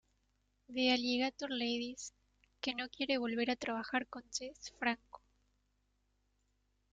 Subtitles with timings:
[0.69, 2.11] The Alligator Ladies",
[2.59, 5.21] que no quiere volver a trabajar con Jess Franco.